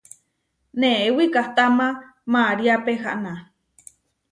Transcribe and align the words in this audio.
Neé 0.81 1.05
wikahtáma 1.15 1.87
María 2.33 2.75
pehána. 2.85 3.35